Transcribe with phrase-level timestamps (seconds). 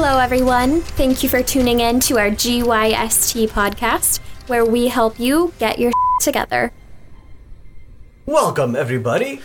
[0.00, 0.82] Hello, everyone.
[0.94, 5.90] Thank you for tuning in to our GYST podcast, where we help you get your
[6.20, 6.70] together.
[8.24, 9.40] Welcome, everybody,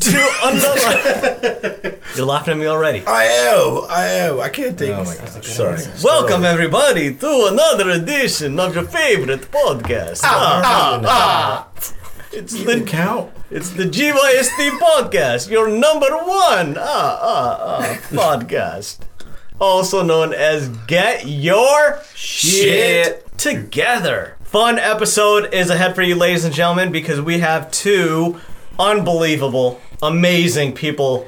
[0.00, 1.98] to another.
[2.16, 3.04] You're laughing at me already.
[3.06, 3.84] I am.
[3.90, 4.40] I am.
[4.40, 4.88] I can't take.
[4.88, 5.44] Oh my god.
[5.44, 5.82] Sorry.
[6.02, 10.20] Welcome, everybody, to another edition of your favorite podcast.
[10.24, 11.68] Ah, ah, ah.
[12.32, 13.30] It's the count.
[13.50, 18.98] It's the GYST podcast, your number one ah, ah, ah, podcast,
[19.60, 24.36] also known as Get Your Shit Together.
[24.42, 28.40] Fun episode is ahead for you, ladies and gentlemen, because we have two
[28.78, 31.26] unbelievable, amazing people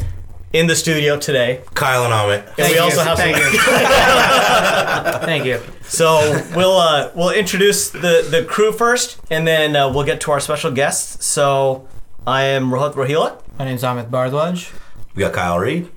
[0.52, 1.62] in the studio today.
[1.74, 2.46] Kyle and Amit.
[2.58, 2.80] And we you.
[2.80, 3.52] also have Thank some.
[5.26, 5.60] Thank you.
[5.82, 10.30] So we'll uh, we'll introduce the the crew first, and then uh, we'll get to
[10.30, 11.24] our special guests.
[11.26, 11.88] So
[12.26, 14.72] I am Rohit Rohila, My name's Amit Bhardwaj.
[15.14, 15.90] We got Kyle Reed.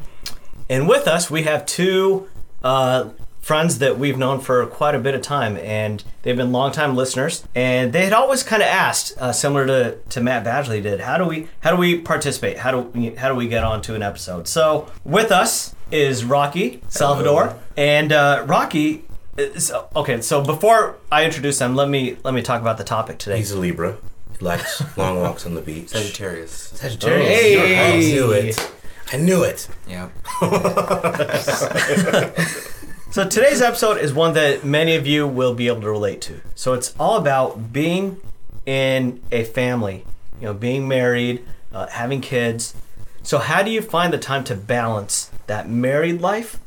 [0.69, 2.29] And with us we have two
[2.63, 6.95] uh, friends that we've known for quite a bit of time, and they've been longtime
[6.95, 7.43] listeners.
[7.55, 11.17] And they had always kind of asked, uh, similar to, to Matt Badgley did, how
[11.17, 12.59] do we how do we participate?
[12.59, 14.47] How do we, how do we get onto an episode?
[14.47, 19.05] So with us is Rocky Salvador, and uh, Rocky.
[19.37, 23.19] Is, okay, so before I introduce them, let me let me talk about the topic
[23.19, 23.37] today.
[23.37, 23.97] He's a Libra.
[24.37, 25.89] He likes long walks on the beach.
[25.89, 26.51] Sagittarius.
[26.51, 27.29] Sagittarius.
[27.29, 27.93] Hey.
[27.93, 28.71] I knew it.
[29.11, 29.67] I knew it.
[29.87, 30.09] Yeah.
[33.11, 36.41] So today's episode is one that many of you will be able to relate to.
[36.53, 38.21] So it's all about being
[38.67, 40.05] in a family,
[40.39, 41.43] you know, being married,
[41.73, 42.75] uh, having kids.
[43.23, 46.59] So how do you find the time to balance that married life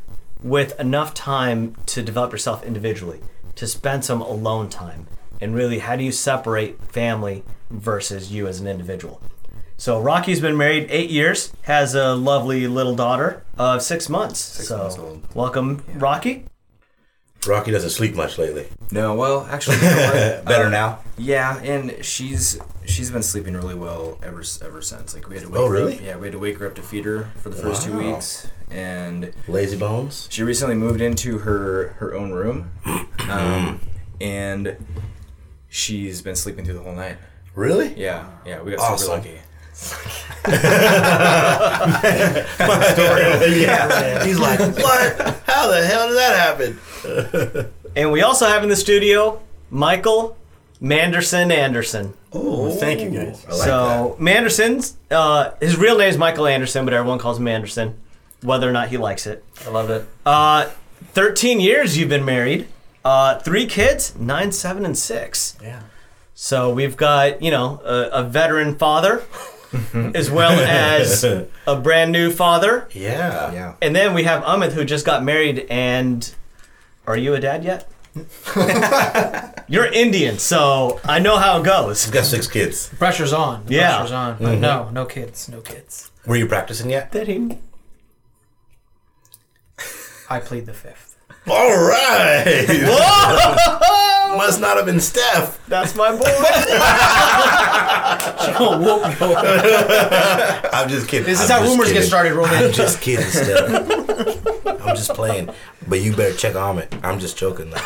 [0.43, 3.21] with enough time to develop yourself individually,
[3.55, 5.07] to spend some alone time,
[5.41, 9.23] and really how do you separate family versus you as an individual?
[9.83, 14.39] So Rocky's been married eight years, has a lovely little daughter of six months.
[14.39, 15.27] so months old.
[15.35, 16.45] welcome, Rocky.
[17.49, 18.69] Rocky doesn't sleep much lately.
[18.93, 20.41] No, well, actually, you know?
[20.47, 20.99] Better Uh, now.
[21.19, 25.17] Yeah, and she's she's been sleeping really well ever ever since.
[25.17, 25.95] Like we had to wake Oh, her really?
[25.97, 26.01] up.
[26.05, 28.13] Yeah, we had to wake her up to feed her for the first two Wow.
[28.15, 30.29] weeks, and Lazy bones.
[30.31, 32.71] she recently moved into her her own room,
[33.29, 33.81] um,
[34.21, 34.77] and
[35.69, 37.17] she's been sleeping through the whole night.
[37.57, 37.93] Really?
[38.01, 38.99] Yeah, yeah, we got Awesome.
[38.99, 39.41] super lucky.
[43.49, 44.25] Yeah.
[44.25, 45.43] He's like, what?
[45.47, 46.79] How the hell did that happen?
[47.97, 49.41] And we also have in the studio
[49.71, 50.37] Michael
[50.81, 52.15] Manderson Anderson.
[52.33, 53.45] Oh, thank you guys.
[53.47, 57.47] I like so Manderson's uh, his real name is Michael Anderson, but everyone calls him
[57.49, 58.01] Anderson,
[58.43, 59.45] whether or not he likes it.
[59.67, 60.07] I love it.
[60.25, 60.71] Uh,
[61.13, 62.69] Thirteen years you've been married.
[63.05, 65.59] Uh, three kids, nine, seven, and six.
[65.63, 65.83] Yeah.
[66.35, 69.23] So we've got you know a, a veteran father,
[70.15, 73.53] as well as a brand new father, Yeah.
[73.53, 73.75] Yeah.
[73.81, 75.67] and then we have Amit who just got married.
[75.71, 76.33] And
[77.07, 77.89] are you a dad yet?
[79.69, 82.05] You're Indian, so I know how it goes.
[82.05, 82.91] He's got six kids.
[82.91, 83.65] The pressure's on.
[83.67, 83.97] The Yeah.
[83.97, 84.37] pressure's on.
[84.39, 85.49] But no, no kids.
[85.49, 86.11] No kids.
[86.27, 87.13] Were you practicing yet?
[87.13, 87.59] That he
[90.29, 91.12] I plead the fifth.
[91.51, 92.67] All right.
[92.69, 94.37] Whoa!
[94.37, 95.65] Must not have been Steph.
[95.67, 96.19] That's my boy.
[98.59, 99.37] Whoop, whoop.
[100.73, 101.27] I'm just kidding.
[101.27, 102.65] This is I'm how just rumors get started, Roman.
[102.65, 104.67] I'm just kidding, Steph.
[104.67, 105.51] I'm just playing.
[105.89, 106.95] But you better check on it.
[107.03, 107.71] I'm just joking.
[107.71, 107.79] though.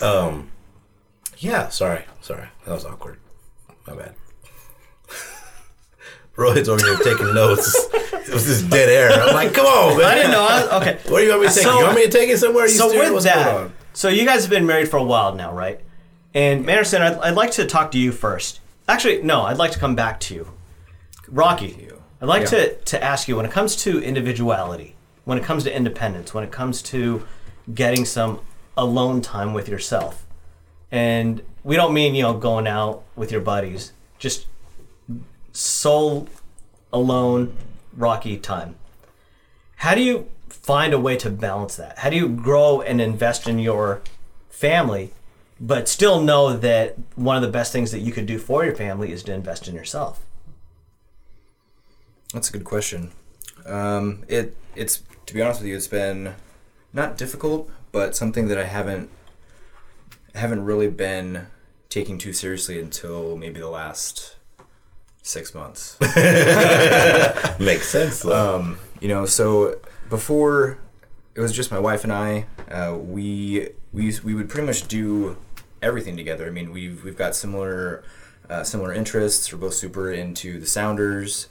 [0.00, 0.50] um,
[1.38, 1.68] yeah.
[1.68, 2.48] Sorry, sorry.
[2.64, 3.18] That was awkward.
[3.86, 4.14] My bad.
[6.36, 7.74] Rohit's over here taking notes.
[8.28, 9.10] It was just dead air.
[9.12, 10.06] I'm like, come on, man.
[10.06, 10.46] I didn't know.
[10.48, 10.98] I, okay.
[11.10, 11.78] Where do you want me to take So- it?
[11.78, 12.64] You want me to take it somewhere?
[12.66, 13.04] You So steering?
[13.06, 13.72] with What's that, going on?
[13.92, 15.80] so you guys have been married for a while now, right?
[16.34, 18.60] And Manderson, I'd, I'd like to talk to you first.
[18.88, 20.48] Actually, no, I'd like to come back to you,
[21.28, 21.88] Rocky.
[22.22, 22.48] I'd like Yeah.
[22.48, 24.94] to to ask you when it comes to individuality,
[25.24, 27.26] when it comes to independence, when it comes to
[27.72, 28.40] getting some
[28.76, 30.26] alone time with yourself,
[30.92, 34.46] and we don't mean you know going out with your buddies, just
[35.52, 36.28] soul
[36.92, 37.56] alone
[37.96, 38.76] Rocky time.
[39.76, 41.98] How do you find a way to balance that?
[41.98, 44.02] How do you grow and invest in your
[44.50, 45.12] family,
[45.58, 48.74] but still know that one of the best things that you could do for your
[48.74, 50.20] family is to invest in yourself?
[52.32, 53.12] That's a good question.
[53.66, 56.34] Um, it it's to be honest with you, it's been
[56.92, 59.10] not difficult, but something that I haven't
[60.34, 61.46] haven't really been
[61.88, 64.36] taking too seriously until maybe the last
[65.22, 65.96] six months.
[67.60, 68.22] Makes sense.
[68.22, 68.56] Though.
[68.56, 69.78] um, you know, so
[70.08, 70.78] before
[71.34, 72.46] it was just my wife and I.
[72.70, 75.36] Uh, we we we would pretty much do
[75.82, 76.46] everything together.
[76.46, 78.02] I mean, we've we've got similar
[78.48, 79.52] uh, similar interests.
[79.52, 81.48] We're both super into the Sounders.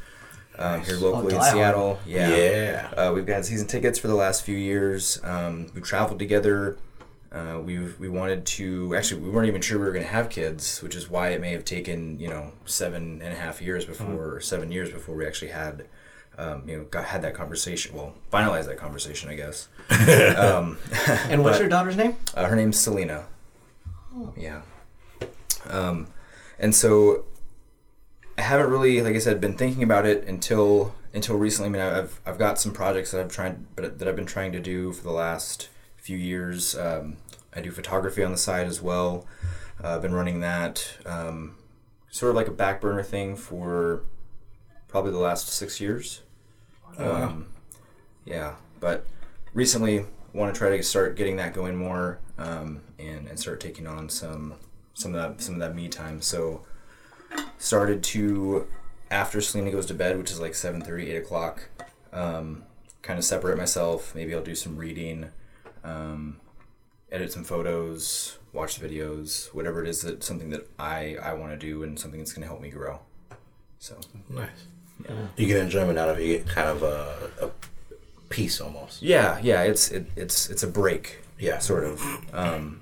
[0.57, 1.99] um, here locally in Seattle.
[2.05, 2.35] Yeah.
[2.35, 2.89] Yeah.
[2.95, 5.19] Uh, we've got season tickets for the last few years.
[5.23, 6.77] Um, we traveled together.
[7.31, 10.29] Uh, we we wanted to actually we weren't even sure we were going to have
[10.29, 13.85] kids, which is why it may have taken you know seven and a half years
[13.85, 15.85] before or seven years before we actually had
[16.39, 17.95] um, you know got had that conversation.
[17.95, 19.67] Well, finalized that conversation, I guess.
[20.37, 20.79] um,
[21.29, 22.15] And what's But- your daughter's name?
[22.33, 23.25] uh, her name's Selena.
[24.35, 24.61] Yeah.
[25.69, 26.07] Um,
[26.57, 27.25] and so
[28.37, 31.69] I haven't really, like I said, been thinking about it until until recently.
[31.69, 34.51] I mean, I've I've got some projects that I've tried, but that I've been trying
[34.53, 35.69] to do for the last
[36.09, 36.75] few years.
[36.75, 37.17] Um,
[37.53, 39.27] I do photography on the side as well.
[39.83, 41.55] Uh, I've been running that, um,
[42.09, 44.01] sort of like a back burner thing for
[44.87, 46.23] probably the last six years.
[46.97, 47.49] Um,
[48.25, 49.05] yeah, but
[49.53, 53.85] recently want to try to start getting that going more um, and, and start taking
[53.85, 54.55] on some
[54.95, 56.23] some of that some of that me time.
[56.23, 56.65] So
[57.59, 58.67] started to
[59.11, 61.69] after Selena goes to bed, which is like 7:30, 8 o'clock.
[62.11, 62.63] Um,
[63.03, 64.15] kind of separate myself.
[64.15, 65.29] Maybe I'll do some reading,
[65.89, 66.37] um,
[67.11, 71.51] edit some photos, watch the videos, whatever it is that something that I I want
[71.51, 72.99] to do and something that's going to help me grow.
[73.79, 73.95] So
[74.29, 74.49] Nice.
[75.37, 76.25] You get enjoyment out of it.
[76.25, 77.49] You get kind of a, a
[78.29, 79.01] peace almost.
[79.01, 81.19] yeah, yeah, it's it, it's it's a break.
[81.39, 81.59] Yeah.
[81.59, 82.01] sort of.
[82.33, 82.81] Um,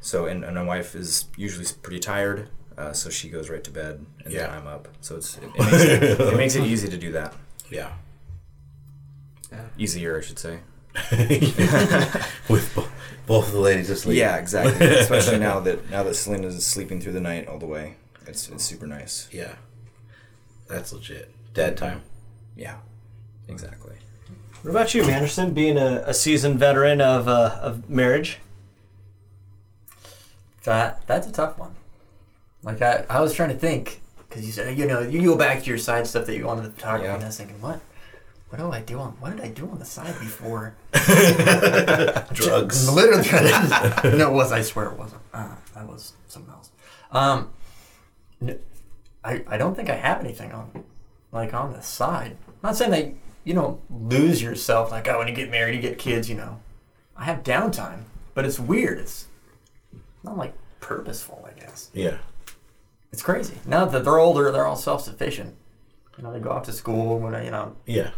[0.00, 3.70] so, and, and my wife is usually pretty tired, uh, so she goes right to
[3.70, 4.46] bed, and Yeah.
[4.46, 4.88] then I'm up.
[5.02, 7.34] So it's it, it, makes it, it makes it easy to do that.
[7.70, 7.90] Yeah.
[9.78, 10.60] Easier, I should say.
[12.48, 12.88] With bo-
[13.26, 14.18] both of the ladies asleep.
[14.18, 14.86] Yeah, exactly.
[14.86, 17.94] Especially now that now that Selena's sleeping through the night all the way.
[18.26, 19.28] It's it's super nice.
[19.32, 19.54] Yeah.
[20.68, 21.32] That's legit.
[21.54, 22.02] Dad time.
[22.56, 22.76] Yeah,
[23.48, 23.94] exactly.
[24.62, 25.54] What about you, Manderson?
[25.54, 28.38] Being a, a seasoned veteran of uh, of marriage.
[30.64, 31.74] That that's a tough one.
[32.62, 35.60] Like I, I was trying to think because you said you know you go back
[35.62, 37.14] to your side stuff that you wanted to photography, Yeah.
[37.14, 37.80] and I was thinking what.
[38.48, 39.12] What do I do on?
[39.20, 40.76] What did I do on the side before?
[42.32, 42.88] Drugs.
[42.94, 44.52] Literally, no, it was.
[44.52, 45.22] I swear it wasn't.
[45.34, 46.70] Uh, that was something else.
[47.10, 47.50] Um,
[49.24, 50.84] I I don't think I have anything on,
[51.32, 52.36] like on the side.
[52.46, 53.12] I'm not saying that
[53.44, 54.90] you don't lose yourself.
[54.92, 56.28] Like oh, when you get married, you get kids.
[56.30, 56.60] You know,
[57.16, 58.04] I have downtime,
[58.34, 58.98] but it's weird.
[58.98, 59.26] It's
[60.22, 61.48] not like purposeful.
[61.52, 62.18] I guess Yeah.
[63.12, 63.54] it's crazy.
[63.66, 65.56] Now that they're older, they're all self sufficient.
[66.16, 67.18] You know, they go off to school.
[67.18, 68.10] When you know, Yeah.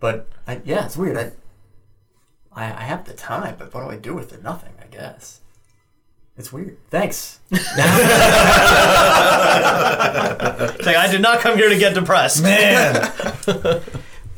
[0.00, 1.16] But I, yeah, it's weird.
[1.16, 1.32] I,
[2.52, 4.42] I I have the time, but what do I do with it?
[4.42, 5.40] Nothing, I guess.
[6.36, 6.76] It's weird.
[6.90, 7.40] Thanks.
[10.68, 12.42] It's like I did not come here to get depressed.
[12.42, 12.94] Man.
[13.46, 13.82] but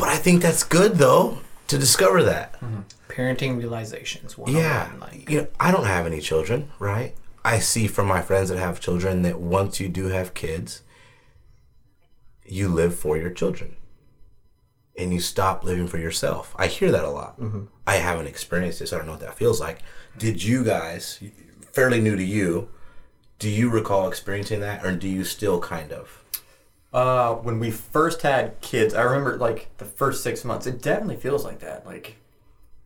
[0.08, 1.38] I think that's good though
[1.68, 2.54] to discover that.
[2.60, 2.80] Mm-hmm.
[3.08, 4.36] Parenting realizations.
[4.46, 4.90] Yeah.
[5.00, 7.14] Like, You know, I don't have any children, right?
[7.44, 10.82] I see from my friends that have children that once you do have kids,
[12.44, 13.76] you live for your children.
[14.98, 16.54] And you stop living for yourself.
[16.58, 17.38] I hear that a lot.
[17.86, 18.92] I haven't experienced this.
[18.92, 19.78] I don't know what that feels like.
[20.18, 21.22] Did you guys,
[21.72, 22.68] fairly new to you,
[23.38, 26.24] do you recall experiencing that or do you still kind of?
[26.92, 30.66] Uh, when we first had kids, I remember like the first six months.
[30.66, 31.86] It definitely feels like that.
[31.86, 32.16] Like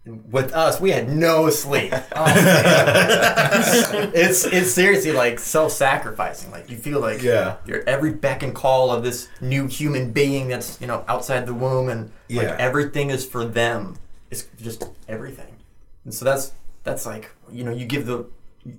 [0.04, 1.92] with us, we had no sleep.
[2.14, 2.24] Oh,
[4.14, 6.50] it's it's seriously like self-sacrificing.
[6.50, 7.56] Like you feel like Yeah.
[7.66, 11.54] you're every beck and call of this new human being that's you know outside the
[11.54, 12.56] womb, and like Yeah.
[12.58, 13.96] everything is for them.
[14.30, 15.56] It's just everything.
[16.04, 16.52] And so that's
[16.84, 18.26] that's like you know you give the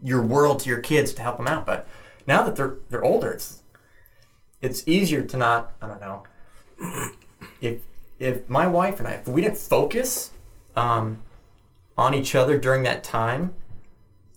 [0.03, 1.65] your world to your kids to help them out.
[1.65, 1.88] But
[2.27, 3.63] now that they're they're older, it's
[4.62, 6.24] it's easier to not I don't know
[7.62, 7.82] if
[8.20, 10.32] if my wife and I if we didn't focus
[10.75, 11.22] um,
[11.98, 13.53] on each other during that time,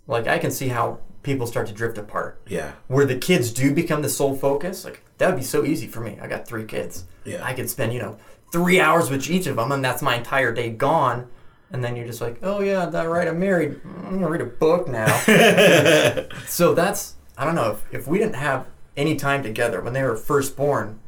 [0.06, 2.40] like I can see how people start to drift apart.
[2.46, 2.72] Yeah.
[2.86, 6.00] Where the kids do become the sole focus, like that would be so easy for
[6.00, 6.18] me.
[6.20, 7.04] I got three kids.
[7.24, 7.44] Yeah.
[7.44, 8.16] I could spend you know
[8.52, 11.28] three hours with each of them, and that's my entire day gone.
[11.72, 13.80] And then you're just like, oh yeah, that right, I'm married.
[13.84, 15.08] I'm gonna read a book now.
[16.46, 18.66] so that's I don't know if, if we didn't have
[18.96, 21.00] any time together when they were first born.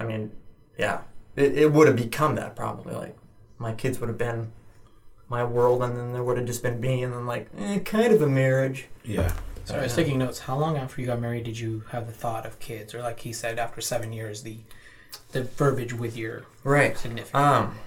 [0.00, 0.32] I mean,
[0.78, 1.02] yeah,
[1.36, 2.94] it, it would have become that probably.
[2.94, 3.16] Like
[3.58, 4.50] my kids would have been
[5.28, 8.12] my world, and then there would have just been me, and then like eh, kind
[8.12, 8.86] of a marriage.
[9.04, 9.32] Yeah.
[9.64, 10.38] So I was taking notes.
[10.38, 13.20] How long after you got married did you have the thought of kids, or like
[13.20, 14.58] he said, after seven years, the
[15.32, 16.96] the verbiage with your Right.
[16.96, 17.44] significant?
[17.44, 17.78] Um,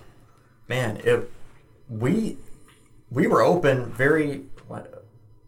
[0.68, 1.32] man, it
[1.90, 2.38] we
[3.10, 5.04] we were open, very what,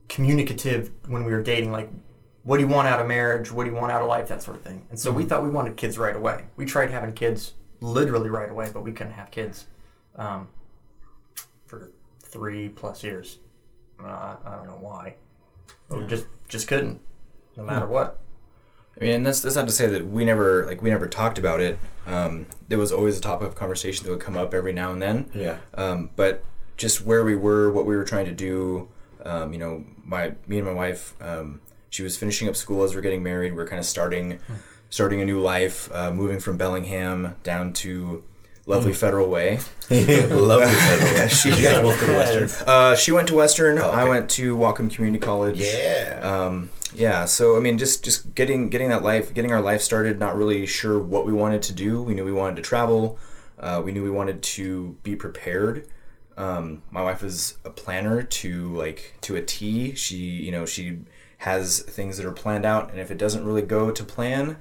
[0.10, 1.72] communicative when we were dating.
[1.72, 1.90] Like,
[2.44, 3.52] what do you want out of marriage?
[3.52, 4.28] What do you want out of life?
[4.28, 4.86] That sort of thing.
[4.90, 6.46] And so we thought we wanted kids right away.
[6.58, 9.66] We tried having kids literally right away, but we couldn't have kids
[10.16, 10.48] um,
[11.74, 13.40] for three plus years.
[14.00, 15.16] Uh, I don't know why.
[15.90, 17.00] We just just couldn't,
[17.58, 18.20] no matter what.
[19.00, 21.60] I mean, that's that's not to say that we never like we never talked about
[21.60, 21.80] it.
[22.06, 25.02] Um, there was always a topic of conversation that would come up every now and
[25.02, 25.30] then.
[25.34, 25.58] Yeah.
[25.74, 26.44] Um, but
[26.78, 28.90] just where we were, what we were trying to do,
[29.24, 32.94] um, you know, my me and my wife, um, she was finishing up school as
[32.94, 33.54] we're getting married.
[33.54, 34.40] We are kind of starting
[34.90, 38.24] starting a new life, uh, moving from Bellingham down to
[38.66, 39.60] lovely Federal Way.
[39.90, 41.14] Lovely federal.
[41.14, 41.28] Way.
[41.28, 42.68] she, guys to Western.
[42.68, 43.78] uh, she went to Western.
[43.78, 43.98] Oh, okay.
[43.98, 45.60] I went to Whatcom Community College.
[45.60, 46.20] Yeah.
[46.24, 47.26] Um, yeah.
[47.26, 50.20] So I mean, just just getting getting that life, getting our life started.
[50.20, 52.02] Not really sure what we wanted to do.
[52.02, 53.20] We knew we wanted to travel.
[53.60, 55.88] Uh, we knew we wanted to be prepared.
[56.36, 59.94] Um, my wife is a planner to like to a T.
[59.96, 61.00] She you know she
[61.40, 64.58] has things that are planned out, and if it doesn't really go to plan,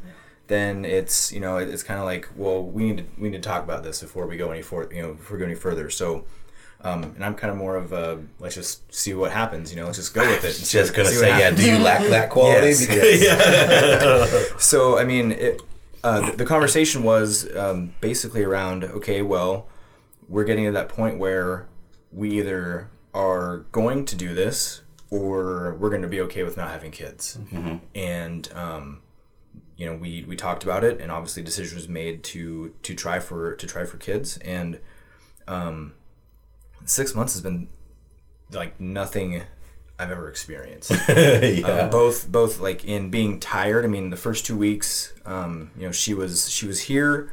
[0.49, 3.49] then it's you know it's kind of like well we need to we need to
[3.49, 5.91] talk about this before we go any for you know before we go any further.
[5.91, 6.25] So.
[6.85, 9.71] Um, and I'm kind of more of a let's just see what happens.
[9.71, 10.47] You know, let's just go with it.
[10.47, 11.53] and see Just gonna see say, yeah.
[11.53, 12.67] Do you lack that quality?
[12.71, 15.63] Yes, Because- So I mean, it,
[16.03, 19.69] uh, the, conversation was um, basically around okay, well,
[20.29, 21.69] we're getting to that point where
[22.11, 24.81] we either are going to do this
[25.11, 27.39] or we're going to be okay with not having kids.
[27.95, 29.02] And um,
[29.83, 33.19] you know, we we talked about it, and obviously, decision was made to to try
[33.19, 34.37] for to try for kids.
[34.37, 34.79] And
[35.49, 35.95] um,
[36.85, 37.67] six months has been
[38.53, 39.43] like nothing
[39.99, 40.93] I've ever experienced.
[41.09, 41.67] yeah.
[41.67, 43.85] Uh, both both like in being tired.
[43.85, 47.33] I mean, the first two weeks, um, you know, she was she was here.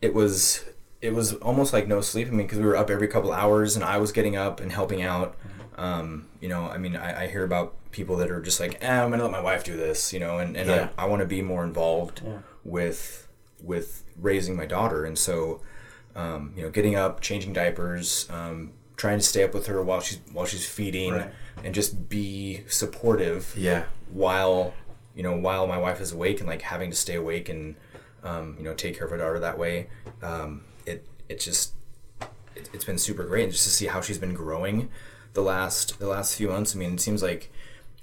[0.00, 0.64] It was
[1.02, 2.28] it was almost like no sleep.
[2.28, 4.70] I mean, because we were up every couple hours, and I was getting up and
[4.72, 5.36] helping out.
[5.76, 9.02] Um, you know, I mean, I, I hear about people that are just like, eh,
[9.02, 10.12] I'm gonna let my wife do this.
[10.12, 10.88] You know, and and Yeah.
[10.98, 12.38] I, I want to be more involved Yeah.
[12.64, 13.26] with
[13.62, 15.60] with raising my daughter, and so
[16.16, 20.00] um, you know, getting up, changing diapers, um, trying to stay up with her while
[20.00, 21.30] she's while she's feeding, Right.
[21.64, 23.84] and just be supportive Yeah.
[24.12, 24.74] while
[25.14, 27.76] you know while my wife is awake and like having to stay awake and
[28.22, 29.88] um, you know take care of her daughter that way.
[30.22, 31.72] Um, it it just
[32.56, 34.88] it, it's been super great just to see how she's been growing
[35.34, 36.74] the last the last few months.
[36.74, 37.50] I mean, it seems like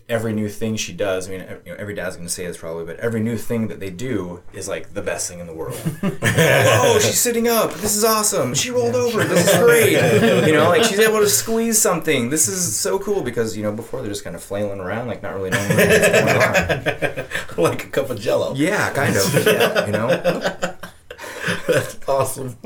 [0.10, 1.28] every new thing she does.
[1.28, 3.68] I mean, you know, every dad's going to say this probably, but every new thing
[3.68, 5.80] that they do is like the best thing in the world.
[6.04, 7.74] oh, she's sitting up.
[7.76, 8.54] This is awesome.
[8.54, 9.24] She rolled over.
[9.24, 9.92] This is great.
[10.48, 12.30] you know, like she's able to squeeze something.
[12.30, 15.22] This is so cool because you know before they're just kind of flailing around, like
[15.22, 17.28] not really knowing what's going on.
[17.58, 18.54] like a cup of jello.
[18.56, 19.46] Yeah, kind of.
[19.46, 20.77] Yeah, you know.
[21.68, 22.58] That's awesome.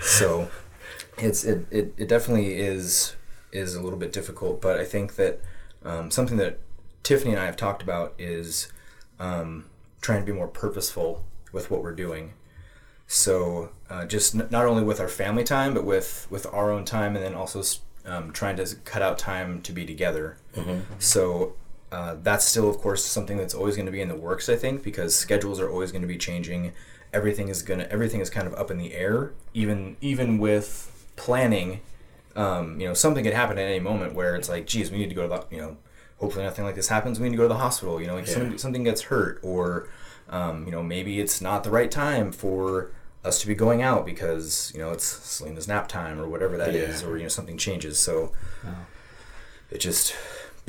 [0.00, 0.50] so
[1.18, 3.16] it's it, it, it definitely is
[3.52, 5.40] is a little bit difficult but i think that
[5.84, 6.58] um, something that
[7.02, 8.72] tiffany and i have talked about is
[9.18, 9.66] um,
[10.00, 12.32] trying to be more purposeful with what we're doing.
[13.06, 16.84] So uh, just n- not only with our family time but with with our own
[16.84, 17.62] time and then also
[18.06, 20.36] um, trying to cut out time to be together.
[20.98, 21.54] So
[21.92, 24.56] uh, that's still of course something that's always going to be in the works i
[24.56, 26.72] think because schedules are always going to be changing.
[27.12, 31.06] Everything is going to everything is kind of up in the air even even with
[31.16, 31.80] planning.
[32.36, 35.08] Um, you know something could happen at any moment where it's like geez we need
[35.08, 35.76] to go to the you know
[36.18, 38.28] hopefully nothing like this happens we need to go to the hospital you know like
[38.28, 39.88] something, something gets hurt or
[40.28, 42.92] um, you know maybe it's not the right time for
[43.24, 46.74] us to be going out because you know it's Selena's nap time or whatever that
[46.76, 47.08] is, Yeah.
[47.08, 47.98] or you know something changes.
[47.98, 48.32] So
[49.70, 50.14] it just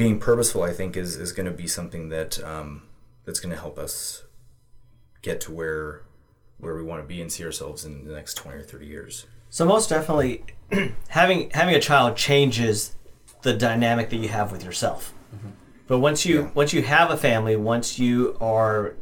[0.01, 2.69] being purposeful i think is, is going to be something that um,
[3.25, 4.23] that's going to help us
[5.21, 6.01] get to where
[6.57, 9.25] where we want to be and see ourselves in the next 20 or 30 years
[9.49, 10.33] So most definitely,
[11.19, 12.95] having having a child changes
[13.47, 15.13] the dynamic that you have with yourself.
[15.87, 16.49] But once you Yeah.
[16.61, 18.95] once you have a family, once you are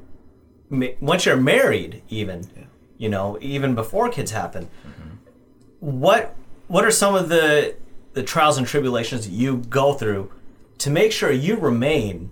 [1.11, 2.37] once you're married, even
[3.03, 4.63] you know, even before kids happen,
[5.79, 6.35] what
[6.67, 7.75] what are some of the
[8.13, 10.23] the trials and tribulations that you go through
[10.79, 12.31] to make sure you remain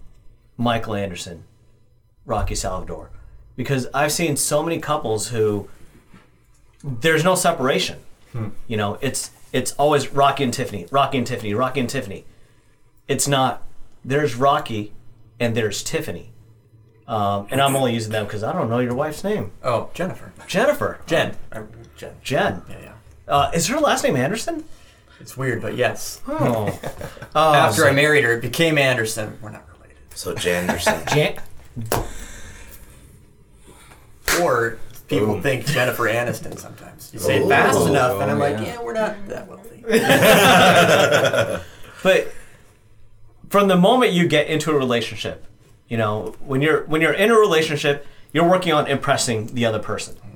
[0.57, 1.43] Michael Anderson,
[2.25, 3.11] Rocky Salvador?
[3.55, 5.69] Because I've seen so many couples who
[6.83, 7.99] there's no separation.
[8.67, 12.23] You know, it's it's always Rocky and Tiffany, Rocky and Tiffany, Rocky and Tiffany.
[13.07, 13.63] It's not.
[14.05, 14.93] There's Rocky,
[15.39, 16.33] and there's Tiffany.
[17.07, 19.51] Um, and I'm only using them because I don't know your wife's name.
[19.63, 20.33] Oh, Jennifer.
[20.45, 20.99] Jennifer.
[21.07, 21.35] Jen.
[21.51, 21.63] Uh,
[21.95, 22.13] Jen.
[22.21, 22.61] Jen.
[22.69, 22.93] Yeah, yeah.
[23.27, 24.65] Uh, is her last name Anderson?
[25.19, 26.21] It's weird, but yes.
[26.27, 26.79] Oh.
[27.35, 29.37] oh After so I married her, it became Anderson.
[29.41, 29.97] We're not related.
[30.15, 31.05] So Janderson.
[31.13, 31.39] Jan-
[34.41, 35.41] Or people Boom.
[35.41, 37.09] think Jennifer Aniston sometimes.
[37.13, 37.45] You say Oh.
[37.45, 38.65] it fast enough, and I'm Oh, like, yeah.
[38.75, 39.83] yeah, we're not that wealthy.
[42.03, 42.31] but
[43.49, 45.45] from the moment you get into a relationship,
[45.87, 49.79] you know, when you're when you're in a relationship, you're working on impressing the other
[49.79, 50.27] person, oh,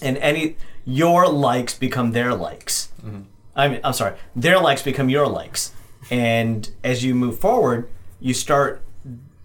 [0.00, 2.88] and any your likes become their likes.
[3.04, 3.22] Mm-hmm.
[3.56, 5.72] I mean, I'm sorry, their likes become your likes,
[6.10, 7.88] and as you move forward,
[8.20, 8.82] you start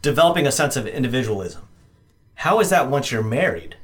[0.02, 1.64] developing a sense of individualism.
[2.36, 3.76] how is that once you're married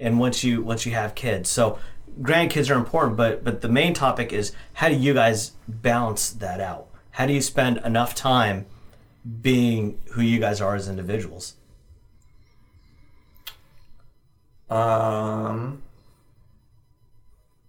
[0.00, 1.50] and once you once you have kids?
[1.50, 1.78] So
[2.20, 6.60] grandkids are important, but but the main topic is how do you guys balance that
[6.60, 6.86] out?
[7.12, 8.66] How do you spend enough time
[9.42, 11.54] being who you guys are as individuals?
[14.70, 15.82] Um,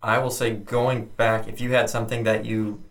[0.05, 2.83] I will say going back, if you had something that you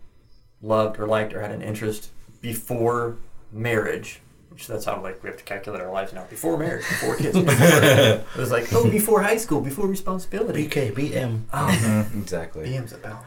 [0.61, 2.09] loved or liked or had an interest
[2.41, 3.15] before
[3.53, 4.19] marriage,
[4.49, 6.25] which that's how like we have to calculate our lives now.
[6.29, 10.67] Before marriage, before kids, before, it was like oh, before high school, before responsibility.
[10.67, 11.43] BK, BM.
[11.53, 12.67] Oh, Exactly.
[12.67, 13.23] BM's about.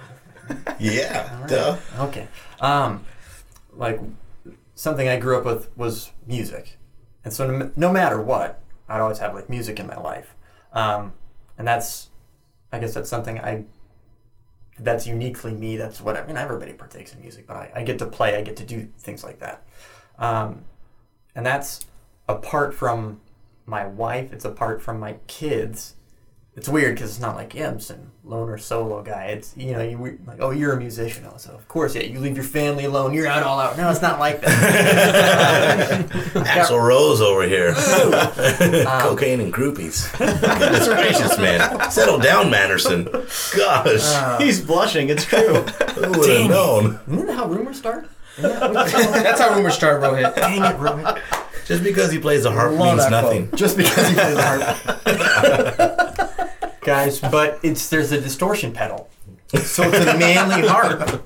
[0.78, 1.76] Yeah, All duh.
[2.00, 2.28] Okay.
[2.60, 3.06] Um,
[3.72, 4.00] like
[4.74, 6.76] something I grew up with was music,
[7.24, 10.34] and so no, no matter what, I'd always have like music in my life,
[10.74, 11.14] um,
[11.56, 12.10] and that's,
[12.70, 13.64] I guess that's something I.
[14.78, 15.76] That's uniquely me.
[15.76, 16.36] That's what I mean.
[16.36, 18.36] Everybody partakes in music, but I, I get to play.
[18.36, 19.64] I get to do things like that,
[20.18, 20.64] um,
[21.34, 21.84] and that's
[22.28, 23.20] apart from
[23.66, 24.32] my wife.
[24.32, 25.94] It's apart from my kids
[26.58, 29.26] it's weird because it's not like yeah, I'm some loner solo guy.
[29.26, 32.18] It's you know you like oh you're a musician, oh, so of course yeah you
[32.18, 33.14] leave your family alone.
[33.14, 33.76] You're out all out.
[33.76, 36.08] No, it's not like that.
[36.34, 37.74] Axl Rose over here.
[38.88, 40.16] Um, Cocaine and groupies.
[40.18, 41.90] Goodness gracious, man.
[41.90, 43.04] Settle down, Manderson.
[43.56, 44.00] Gosh.
[44.02, 45.08] Uh, He's blushing.
[45.10, 45.54] It's true.
[45.54, 47.00] Who would have known?
[47.08, 48.08] Isn't that how rumors start?
[48.38, 50.34] That's how rumors start, Rohit.
[50.34, 51.22] Dang it, Rohit.
[51.68, 53.50] Just because he plays the harp Love means that nothing.
[53.54, 55.78] Just because he plays the harp.
[56.88, 59.10] Guys, but it's there's a distortion pedal,
[59.62, 61.22] so it's a manly harp.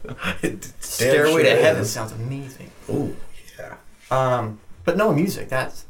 [0.81, 1.93] Stairway to Heaven is.
[1.93, 2.69] sounds amazing.
[2.91, 3.17] Ooh,
[3.57, 3.77] yeah.
[4.11, 5.49] Um, but no music.
[5.49, 5.87] That's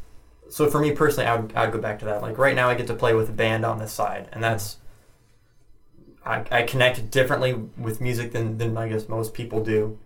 [0.50, 1.26] so for me personally.
[1.26, 2.20] I would, I would go back to that.
[2.20, 4.76] Like right now, I get to play with a band on this side, and that's
[6.22, 9.98] I, I connect differently with music than, than I guess most people do.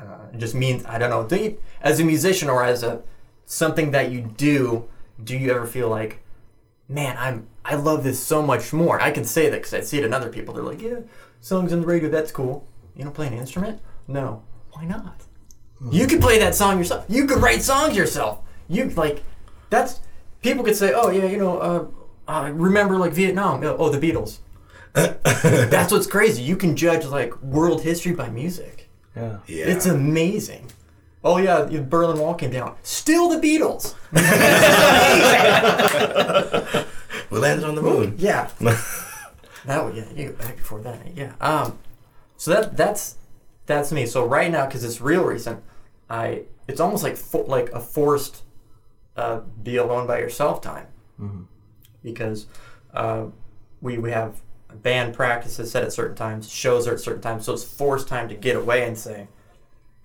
[0.00, 1.24] Uh, it just means I don't know.
[1.24, 3.02] Do you, as a musician or as a
[3.46, 4.88] something that you do,
[5.22, 6.18] do you ever feel like,
[6.88, 9.00] man, I'm I love this so much more?
[9.00, 10.54] I can say that because I see it in other people.
[10.54, 11.00] They're like, yeah,
[11.40, 12.08] songs on the radio.
[12.08, 12.66] That's cool.
[12.96, 13.80] You don't play an instrument?
[14.08, 14.42] No.
[14.72, 15.22] Why not?
[15.90, 17.04] You could play that song yourself.
[17.08, 18.40] You could write songs yourself.
[18.68, 19.22] You like
[19.70, 20.00] that's
[20.42, 21.86] people could say, oh yeah, you know, uh,
[22.28, 23.62] I remember like Vietnam.
[23.64, 24.38] Oh, the Beatles.
[24.92, 26.42] that's what's crazy.
[26.42, 28.90] You can judge like world history by music.
[29.16, 29.38] Yeah.
[29.46, 29.66] Yeah.
[29.66, 30.70] It's amazing.
[31.24, 32.76] Oh yeah, the Berlin Wall came down.
[32.82, 33.94] Still the Beatles.
[37.32, 38.14] we landed on the moon.
[38.18, 38.50] Yeah.
[38.60, 40.04] that would yeah.
[40.14, 41.16] You go back before that.
[41.16, 41.32] Yeah.
[41.40, 41.78] Um.
[42.36, 43.16] So that that's
[43.66, 44.06] that's me.
[44.06, 45.62] So right now, because it's real recent,
[46.08, 48.42] I it's almost like fo- like a forced
[49.16, 50.86] uh, be alone by yourself time
[52.02, 52.46] because
[52.94, 53.26] uh,
[53.80, 54.40] we we have
[54.82, 58.28] band practices set at certain times, shows are at certain times, so it's forced time
[58.28, 59.28] to get away and say,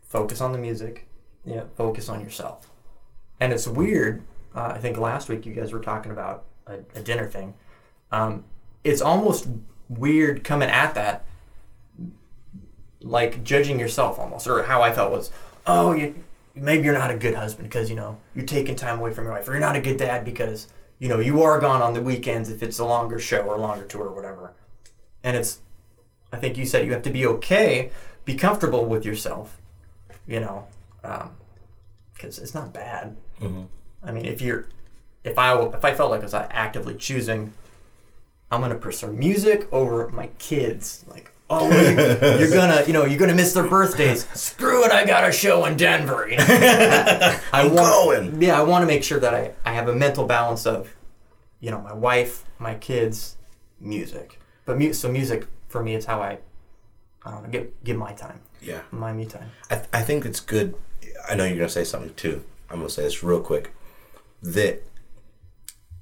[0.02, 1.08] focus on the music,
[1.46, 2.70] yeah, focus on yourself.
[3.40, 4.24] And it's weird.
[4.56, 7.54] Uh, I think last week you guys were talking about a, a dinner thing.
[8.12, 8.46] Um,
[8.84, 9.48] it's almost
[9.90, 11.26] weird coming at that,
[13.02, 15.32] like judging yourself almost, or how I felt was,
[15.66, 16.24] oh, you
[16.56, 19.34] maybe you're not a good husband because you know you're taking time away from your
[19.34, 20.68] wife, or you're not a good dad because
[21.00, 23.86] you know you are gone on the weekends if it's a longer show or longer
[23.86, 24.54] tour or whatever.
[25.24, 25.60] And it's,
[26.32, 27.92] I think you said you have to be okay,
[28.24, 29.60] be comfortable with yourself,
[30.26, 30.68] you know,
[32.14, 33.18] because it's not bad.
[34.04, 34.68] I mean, if you're,
[35.24, 37.54] if I if I felt like I was actively choosing,
[38.52, 41.04] I'm gonna pursue music over my kids.
[41.08, 44.28] Like, oh, you're, you're gonna, you know, you're gonna miss their birthdays.
[44.40, 46.28] Screw it, I got a show in Denver.
[46.30, 46.46] You know?
[46.50, 47.88] I I'm want,
[48.32, 48.42] going.
[48.42, 50.96] yeah, I want to make sure that I I have a mental balance of,
[51.60, 53.36] you know, my wife, my kids,
[53.80, 54.40] music.
[54.66, 56.40] But mu- so music for me is how I,
[57.26, 58.82] I don't know, give give my time, Yeah.
[58.92, 59.50] my me time.
[59.70, 60.76] I, th- I think it's good.
[61.30, 62.44] I know you're going to say something too.
[62.70, 63.74] I'm going to say this real quick.
[64.44, 64.84] That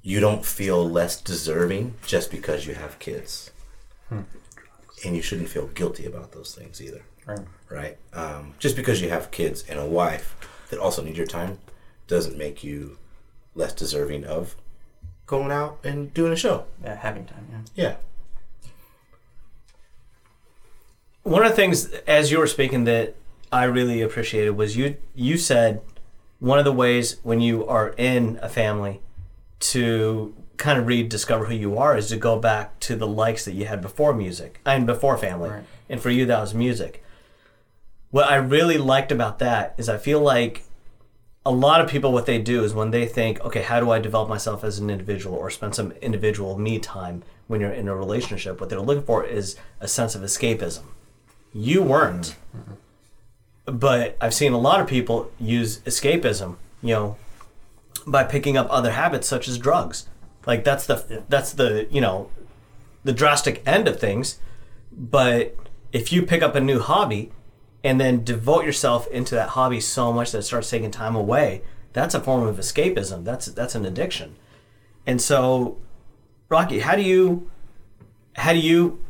[0.06, 3.50] you don't feel less deserving just because you have kids.
[4.08, 7.02] And you shouldn't feel guilty about those things either.
[7.26, 7.40] Right.
[7.68, 7.98] Right?
[8.12, 10.36] Um, just because you have kids and a wife
[10.70, 11.58] that also need your time
[12.06, 12.98] doesn't make you
[13.56, 14.54] less deserving of
[15.26, 16.66] going out and doing a show.
[16.84, 17.66] Yeah, having time.
[17.74, 17.88] Yeah.
[18.62, 18.70] Yeah.
[21.24, 23.16] One of the things as you were speaking that
[23.50, 25.80] I really appreciated was you you said
[26.38, 29.00] one of the ways when you are in a family
[29.58, 33.52] to kind of rediscover who you are is to go back to the likes that
[33.52, 35.50] you had before music and before family.
[35.50, 35.64] Right.
[35.88, 37.04] And for you that was music.
[38.10, 40.64] What I really liked about that is I feel like
[41.44, 43.98] a lot of people what they do is when they think, okay, how do I
[43.98, 47.94] develop myself as an individual or spend some individual me time when you're in a
[47.94, 50.82] relationship, what they're looking for is a sense of escapism.
[51.52, 52.36] You weren't.
[52.56, 53.78] Mm-hmm.
[53.78, 57.16] But I've seen a lot of people use escapism, you know,
[58.06, 60.08] by picking up other habits such as drugs.
[60.46, 62.30] Like that's the that's the you know
[63.04, 64.38] the drastic end of things.
[64.92, 65.56] But
[65.92, 67.32] if you pick up a new hobby
[67.82, 71.62] and then devote yourself into that hobby so much that it starts taking time away,
[71.92, 73.24] that's a form of escapism.
[73.24, 74.36] That's that's an addiction.
[75.06, 75.78] And so,
[76.48, 77.50] Rocky, how do you
[78.36, 79.02] how do you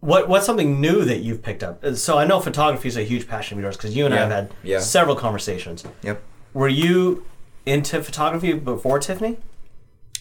[0.00, 1.84] what what's something new that you've picked up?
[1.94, 4.30] So I know photography is a huge passion of yours because you and I have
[4.30, 4.80] had yeah.
[4.80, 5.84] several conversations.
[6.02, 6.22] Yep.
[6.52, 7.24] Were you
[7.64, 9.38] into photography before Tiffany?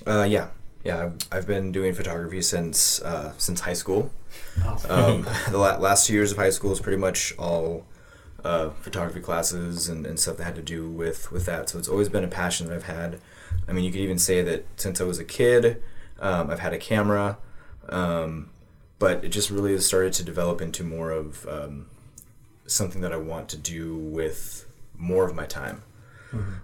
[0.05, 0.49] Uh, yeah,
[0.83, 1.05] yeah.
[1.05, 4.11] I've, I've been doing photography since uh, since high school.
[4.87, 7.85] Um, the la- last two years of high school is pretty much all
[8.43, 11.69] uh, photography classes and, and stuff that had to do with with that.
[11.69, 13.19] So it's always been a passion that I've had.
[13.67, 15.81] I mean, you could even say that since I was a kid,
[16.19, 17.37] um, I've had a camera,
[17.89, 18.49] um,
[18.99, 21.87] but it just really has started to develop into more of um,
[22.67, 24.65] something that I want to do with
[24.97, 25.81] more of my time.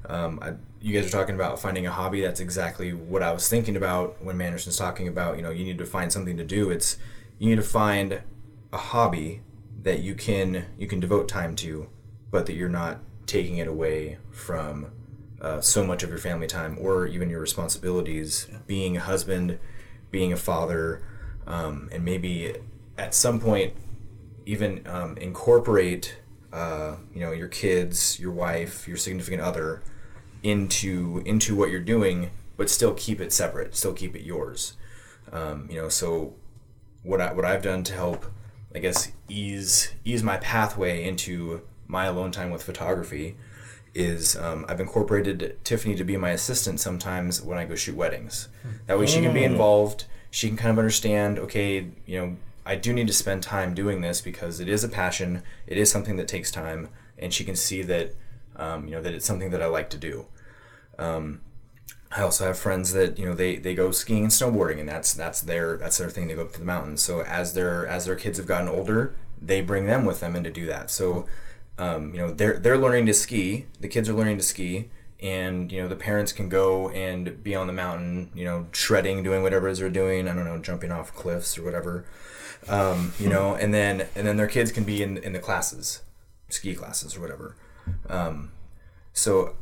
[0.08, 2.22] Um, I, you guys are talking about finding a hobby.
[2.22, 5.38] That's exactly what I was thinking about when Manderson's talking about.
[5.38, 6.70] You know, you need to find something to do.
[6.70, 6.98] It's
[7.40, 8.22] you need to find
[8.72, 9.42] a hobby
[9.82, 11.90] that you can you can devote time to,
[12.32, 14.92] but that you're not taking it away from
[15.42, 18.48] uh, so much of your family time or even your responsibilities.
[18.68, 19.60] Being a husband,
[20.12, 21.02] being a father,
[21.48, 22.56] um, and maybe
[22.98, 23.74] at some point
[24.46, 26.18] even um, incorporate
[26.56, 29.84] uh, you know your kids your wife your significant other
[30.42, 34.78] into into what you're doing but still keep it separate still keep it yours
[35.34, 36.34] um, you know so
[37.04, 38.26] what, I, what I've done to help
[38.74, 43.36] I guess ease ease my pathway into my alone time with photography
[43.94, 48.50] is um, I've incorporated Tiffany to be my assistant sometimes when I go shoot weddings.
[48.88, 50.06] That way she can be involved.
[50.32, 51.40] She can kind of understand.
[51.40, 52.36] Okay, you know,
[52.66, 55.44] I do need to spend time doing this because it is a passion.
[55.68, 58.16] It is something that takes time, and she can see that,
[58.56, 60.26] um, you know, that it's something that I like to do.
[60.98, 61.42] Um,
[62.12, 65.14] I also have friends that you know they, they go skiing and snowboarding, and that's
[65.14, 66.28] that's their that's their thing.
[66.28, 67.02] They go up to the mountains.
[67.02, 70.46] So as their as their kids have gotten older, they bring them with them and
[70.46, 70.90] to do that.
[70.90, 71.26] So
[71.78, 73.66] um, you know they're they're learning to ski.
[73.80, 74.90] The kids are learning to ski,
[75.22, 78.32] and you know the parents can go and be on the mountain.
[78.34, 80.30] You know, shredding, doing whatever it is they're doing.
[80.30, 82.06] I don't know, jumping off cliffs or whatever.
[82.68, 86.02] Um, you know, and then and then their kids can be in in the classes,
[86.50, 87.56] ski classes or whatever.
[88.10, 88.52] Um,
[89.14, 89.56] so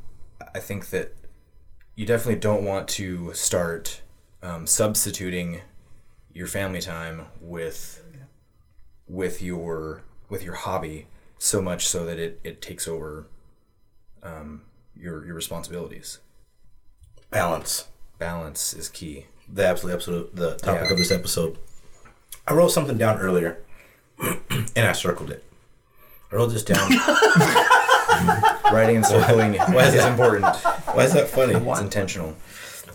[0.56, 1.14] I think that
[1.96, 4.02] you definitely don't want to start
[4.42, 5.62] um, substituting
[6.34, 8.02] your family time with
[9.08, 13.28] with your with your hobby so much so that it, it takes over
[14.24, 14.62] um,
[14.96, 16.20] your your responsibilities.
[17.30, 17.88] Balance.
[18.18, 19.26] Balance is key.
[19.52, 20.92] The absolute absolute the topic Yeah.
[20.94, 21.58] of this episode.
[22.48, 23.60] I wrote something down earlier,
[24.20, 25.44] and I circled it.
[26.32, 26.90] I wrote this down.
[28.74, 30.12] Writing and circling Why is is that?
[30.12, 30.46] important.
[30.46, 31.54] Why is that funny?
[31.54, 32.36] It's intentional.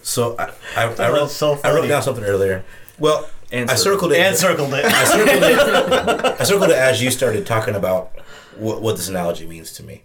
[0.02, 2.64] So I, I, I, wrote, so I wrote down something earlier.
[2.98, 4.18] Well, And I circled it.
[4.18, 4.84] And circled it.
[4.84, 6.40] I circled it.
[6.40, 8.12] I circled it as you started talking about
[8.56, 10.02] what, what this analogy means to me,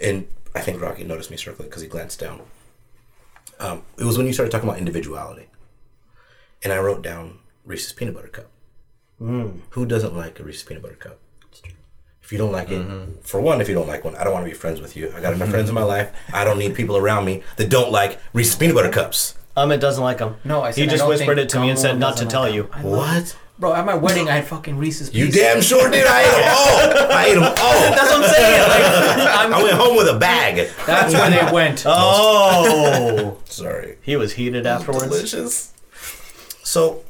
[0.00, 2.40] and I think Rocky noticed me circle it because he glanced down.
[3.60, 5.48] Um, it was when you started talking about individuality,
[6.62, 8.46] and I wrote down Reese's peanut butter cup.
[9.20, 9.60] Mm.
[9.70, 11.18] Who doesn't like a Reese's peanut butter cup?
[12.22, 13.20] If you don't like it, mm-hmm.
[13.22, 15.08] for one, if you don't like one, I don't want to be friends with you.
[15.16, 15.50] I got enough mm-hmm.
[15.50, 16.12] friends in my life.
[16.32, 19.34] I don't need people around me that don't like Reese's peanut butter cups.
[19.56, 20.36] Um, it doesn't like them.
[20.44, 22.24] No, I said He I just don't whispered it to me and said not to
[22.24, 22.68] doesn't tell like you.
[22.82, 23.36] love- What?
[23.58, 26.06] Bro, at my wedding, I had fucking Reese's You damn sure did.
[26.06, 27.12] I ate them all.
[27.12, 27.52] I ate them all.
[27.56, 28.62] That's what I'm saying.
[28.68, 30.70] Like, I went home with a bag.
[30.86, 31.82] That's where they went.
[31.84, 33.98] oh, Sorry.
[34.02, 35.08] he was heated afterwards.
[35.08, 35.72] Delicious.
[36.62, 37.02] So,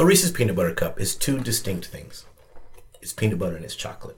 [0.00, 2.24] a Reese's peanut butter cup is two distinct things.
[3.02, 4.16] It's peanut butter and it's chocolate.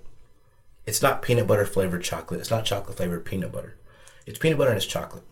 [0.87, 2.39] It's not peanut butter flavored chocolate.
[2.39, 3.77] It's not chocolate flavored peanut butter.
[4.25, 5.25] It's peanut butter and it's chocolate.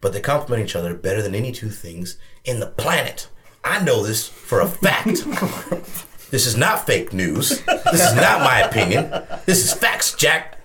[0.00, 3.28] But they complement each other better than any two things in the planet.
[3.62, 5.24] I know this for a fact.
[6.30, 7.62] this is not fake news.
[7.62, 9.10] This is not my opinion.
[9.44, 10.58] This is facts, Jack.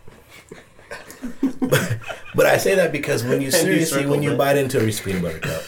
[1.59, 1.97] but,
[2.33, 5.21] but I say that because when you seriously, when you bite into a Reese's peanut
[5.21, 5.63] butter cup,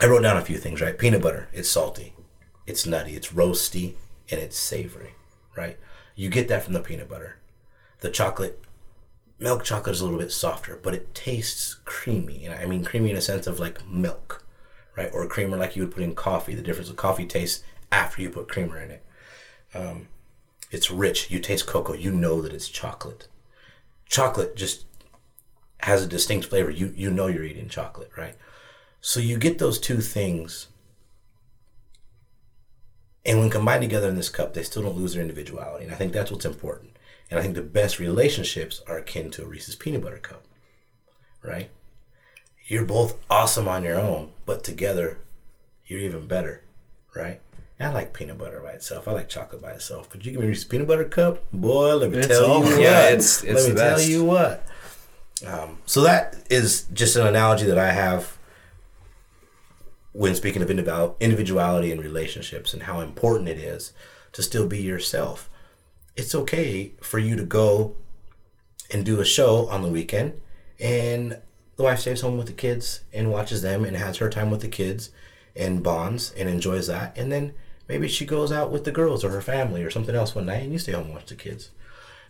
[0.00, 0.96] I wrote down a few things, right?
[0.96, 2.14] Peanut butter, it's salty,
[2.66, 3.94] it's nutty, it's roasty,
[4.30, 5.14] and it's savory,
[5.56, 5.76] right?
[6.14, 7.38] You get that from the peanut butter.
[8.00, 8.62] The chocolate,
[9.38, 12.44] milk chocolate is a little bit softer, but it tastes creamy.
[12.44, 14.44] And I mean creamy in a sense of like milk,
[14.96, 15.10] right?
[15.12, 16.54] Or creamer like you would put in coffee.
[16.54, 19.04] The difference of coffee tastes after you put creamer in it.
[19.74, 20.08] Um,
[20.70, 21.30] it's rich.
[21.30, 21.94] You taste cocoa.
[21.94, 23.26] You know that it's chocolate.
[24.08, 24.86] Chocolate just
[25.80, 26.70] has a distinct flavor.
[26.70, 28.36] You you know you're eating chocolate, right?
[29.00, 30.68] So you get those two things,
[33.24, 35.84] and when combined together in this cup, they still don't lose their individuality.
[35.84, 36.96] And I think that's what's important.
[37.30, 40.44] And I think the best relationships are akin to a Reese's peanut butter cup,
[41.42, 41.70] right?
[42.70, 45.16] you're both awesome on your own, but together,
[45.86, 46.62] you're even better,
[47.16, 47.40] right?
[47.80, 49.08] I like peanut butter by itself.
[49.08, 50.10] I like chocolate by itself.
[50.10, 51.94] But you give me a peanut butter cup, boy.
[51.96, 52.70] Let me It's tell you over.
[52.72, 52.80] what.
[52.82, 54.66] Yeah, it's- it's let me tell you what.
[55.46, 58.36] Um, so that is just an analogy that I have
[60.12, 63.92] when speaking of individual- individuality and relationships and how important it is
[64.32, 65.50] to still be yourself.
[66.16, 67.96] It's okay for you to go
[68.90, 70.40] and do a show on the weekend
[70.80, 71.38] and
[71.76, 74.60] the wife stays home with the kids and watches them and has her time with
[74.60, 75.10] the kids
[75.54, 77.16] and bonds and enjoys that.
[77.16, 77.54] And then
[77.88, 80.62] maybe she goes out with the girls or her family or something else one night
[80.62, 81.70] and you stay home and watch the kids.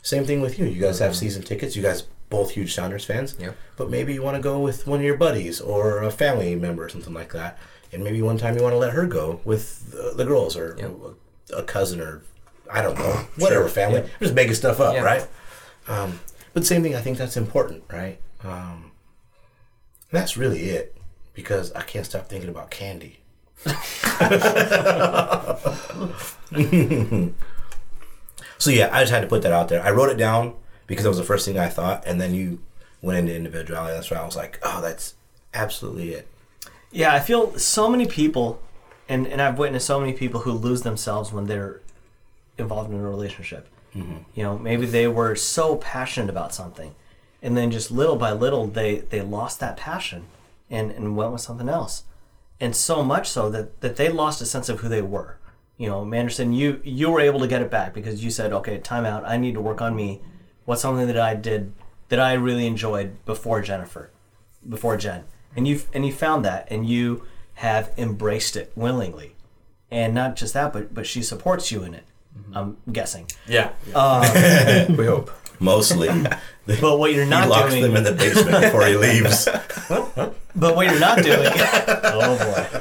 [0.02, 0.66] Same thing with you.
[0.66, 1.18] You guys have mm-hmm.
[1.18, 1.76] season tickets.
[1.76, 3.56] You guys both huge sounders fans Yep.
[3.76, 6.84] but maybe you want to go with one of your buddies or a family member
[6.84, 7.58] or something like that
[7.92, 10.76] and maybe one time you want to let her go with the, the girls or
[11.56, 12.22] a cousin or
[12.70, 15.00] i don't know whatever family I'm just making stuff up Yeah.
[15.02, 15.26] right
[15.88, 16.20] um,
[16.52, 18.20] but same thing, I think that's important, right?
[18.44, 18.90] Um,
[20.10, 20.94] that's really it
[21.32, 23.20] because I can't stop thinking about candy.
[28.58, 29.82] so yeah, I just had to put that out there.
[29.82, 30.54] I wrote it down
[30.88, 32.61] because that was the first thing I thought, and then you
[33.01, 33.94] went into individuality.
[33.94, 35.14] That's why I was like, oh, that's
[35.55, 36.27] absolutely it.
[36.90, 38.61] Yeah, I feel so many people,
[39.09, 41.81] and, and I've witnessed so many people who lose themselves when they're
[42.57, 43.68] involved in a relationship.
[43.94, 44.16] Mm-hmm.
[44.35, 46.94] You know, maybe they were so passionate about something,
[47.42, 50.27] and then just little by little they they lost that passion,
[50.68, 52.05] and and went with something else,
[52.61, 55.38] and so much so that that they lost a sense of who they were.
[55.79, 58.79] You know, Manderson, you you were able to get it back because you said, okay,
[58.79, 59.24] time out.
[59.24, 60.20] I need to work on me.
[60.68, 61.72] What's something that I did
[62.11, 64.11] that I really enjoyed before Jennifer,
[64.68, 65.24] before Jen,
[65.57, 69.35] and you and you found that, and you have embraced it willingly,
[69.90, 72.04] and not just that, but but she supports you in it.
[72.38, 72.59] Mm-hmm.
[72.59, 73.28] I'm guessing.
[73.46, 73.70] Yeah.
[73.94, 75.31] Um, we hope.
[75.59, 76.09] Mostly,
[76.66, 79.48] But what you're he not locks doing, them in the basement before he leaves.
[80.54, 82.81] but what you're not doing, oh boy.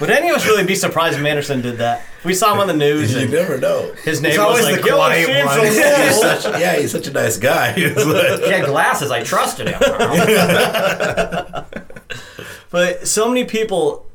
[0.00, 2.02] Would any of us really be surprised if Manderson did that?
[2.24, 3.92] We saw him on the news, you and never know.
[4.04, 6.92] his neighbor was always like, the "Yo, quiet Sam's one." a He's such, yeah, he's
[6.92, 7.72] such a nice guy.
[7.78, 9.10] He's like- He had glasses.
[9.10, 9.80] I trusted him.
[12.70, 14.06] But so many people,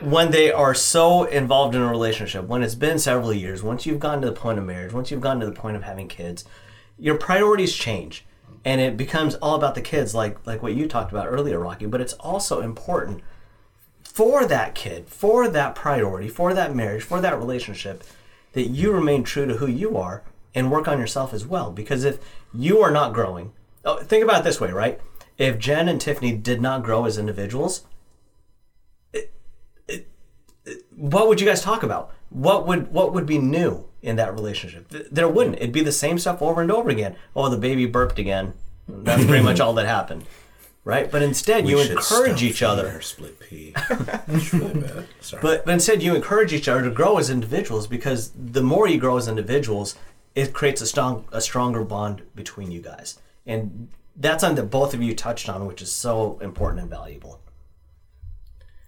[0.00, 4.00] when they are so involved in a relationship, when it's been several years, once you've
[4.00, 6.46] gotten to the point of marriage, once you've gotten to the point of having kids,
[6.98, 8.24] your priorities change,
[8.64, 11.84] and it becomes all about the kids, like like what you talked about earlier, Rocky.
[11.84, 13.20] But it's also important
[14.14, 18.02] for that kid, for that priority, for that marriage, for that relationship,
[18.52, 20.22] that you remain true to who you are
[20.54, 21.70] and work on yourself as well.
[21.70, 22.18] Because if
[22.52, 23.52] you are not growing,
[23.84, 25.00] oh, think about it this way, right?
[25.38, 27.86] If Jen and Tiffany did not grow as individuals,
[29.12, 29.32] it,
[29.88, 30.08] it,
[30.64, 32.12] it- what would you guys talk about?
[32.30, 34.88] What would what would be new in that relationship?
[34.88, 35.56] There wouldn't.
[35.56, 37.16] It'd be the same stuff over and over again.
[37.34, 38.52] Oh, the baby burped again.
[38.88, 40.24] That's pretty much all that happened,
[40.84, 41.10] right?
[41.10, 42.88] But instead, you We should encourage each other.
[42.90, 43.74] her split pea.
[44.52, 45.06] Really bad.
[45.20, 45.42] Sorry.
[45.42, 48.98] But, but instead, you encourage each other to grow as individuals because the more you
[48.98, 49.96] grow as individuals,
[50.34, 54.94] it creates a strong a stronger bond between you guys, and that's something that both
[54.94, 57.40] of you touched on, which is so important and valuable.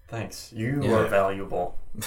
[0.07, 0.51] Thanks.
[0.53, 0.93] You Yeah.
[0.99, 1.77] are valuable.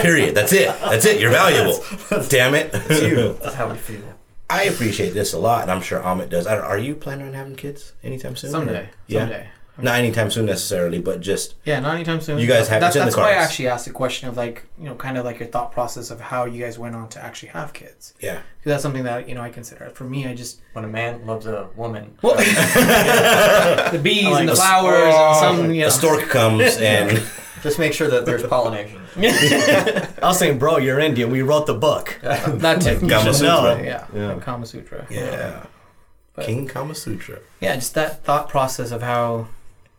[0.00, 0.34] Period.
[0.34, 0.68] That's it.
[0.80, 1.20] That's it.
[1.20, 1.82] You're valuable.
[2.28, 2.72] Damn it.
[2.90, 3.36] You.
[3.42, 4.02] That's how we feel.
[4.50, 6.46] I appreciate this a lot, and I'm sure Amit does.
[6.46, 8.50] I don't, are you planning on having kids anytime soon?
[8.50, 8.80] Someday.
[8.84, 9.20] or- Yeah.
[9.20, 9.46] Someday.
[9.80, 12.40] Not anytime soon necessarily, but just Yeah, not anytime soon.
[12.40, 14.36] You guys have- That's, it's in the that's why I actually asked the question of
[14.36, 17.08] like, you know, kind of like your thought process of how you guys went on
[17.10, 18.12] to actually have kids.
[18.18, 18.40] yeah.
[18.58, 19.90] Because that's something that you know I consider.
[19.90, 22.18] For me, I just When a man loves a woman.
[22.22, 22.34] well,
[23.92, 25.86] the bees like and the the- flowers and some you know.
[25.88, 27.22] A stork comes and
[27.62, 29.00] Just make sure that there's pollination.
[29.16, 31.30] I was saying, bro, you're Indian.
[31.30, 32.18] We wrote the book.
[32.22, 33.00] That too.
[33.08, 33.48] Kama Sutra.
[33.76, 33.82] know.
[33.82, 34.38] Yeah, Yeah.
[34.40, 35.06] Kama Sutra.
[35.10, 35.66] yeah,
[36.34, 37.38] But- King Kama Sutra.
[37.60, 39.48] yeah, just that thought process of how,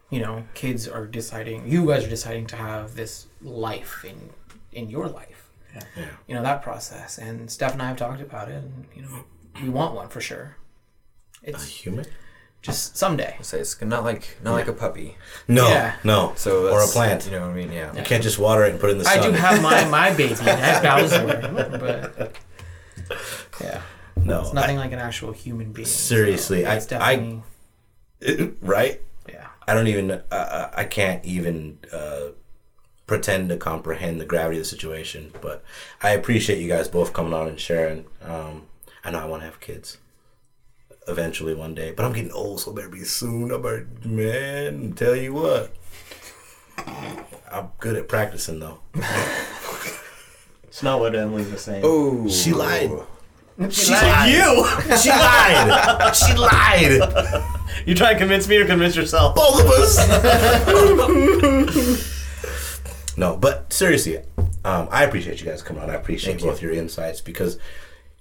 [0.10, 4.30] you know, kids are deciding, you guys are deciding to have this life in
[4.72, 5.50] in your life.
[5.76, 6.06] Yeah.
[6.28, 9.24] You know that process, and Steph and I have talked about it, and you know,
[9.62, 10.56] we want one for sure.
[11.46, 12.06] A It's human?
[12.62, 13.36] Just someday.
[13.42, 15.18] Say it's not like not like a puppy.
[15.48, 15.96] No, Yeah.
[16.04, 16.34] no.
[16.36, 17.26] So or a that's- plant.
[17.26, 17.72] You know what I mean?
[17.72, 17.96] Yeah.
[17.96, 19.20] You can't just water it and put it in the sun.
[19.20, 21.26] I do have my my baby, that's Bowser,
[21.80, 22.36] but
[23.62, 23.82] yeah,
[24.16, 24.42] no.
[24.42, 25.88] it's nothing like an actual human being.
[25.88, 27.42] Seriously, I- it's definitely
[28.28, 29.02] I, right?
[29.28, 29.48] yeah.
[29.68, 30.12] I don't even.
[30.12, 32.30] Uh, uh, I can't even uh,
[33.08, 35.32] pretend to comprehend the gravity of the situation.
[35.42, 35.64] But
[36.02, 38.06] I appreciate you guys both coming on and sharing.
[38.24, 38.64] Um,
[39.04, 39.98] I know I want to have kids
[41.10, 43.52] eventually one day, but I'm getting old, so it better be soon.
[43.52, 45.74] I better, man, tell you what.
[47.52, 48.80] I'm good at practicing though.
[50.68, 51.82] It's not what Emily was saying.
[51.86, 52.92] Oh, She lied.
[53.72, 54.30] She lied.
[54.32, 54.66] You!
[54.98, 56.16] She lied.
[56.16, 57.44] she lied.
[57.86, 59.36] You try to convince me or convince yourself?
[59.36, 59.98] Both of us.
[63.18, 64.20] no, but seriously,
[64.64, 65.90] um, I appreciate you guys coming on.
[65.90, 67.58] I appreciate both your insights because